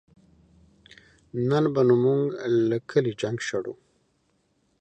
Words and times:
نن 1.49 1.65
به 1.73 1.81
نو 1.87 1.95
مونږ 2.03 2.21
له 2.69 2.77
کلي 2.89 3.13
جنګ 3.21 3.37
شړو 3.47 3.73